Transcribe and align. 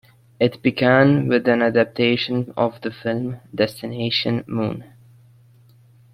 It 0.39 0.63
began 0.63 1.27
with 1.27 1.47
an 1.47 1.61
adaptation 1.61 2.53
of 2.57 2.81
the 2.81 2.89
film 2.89 3.39
"Destination 3.53 4.43
Moon". 4.47 4.83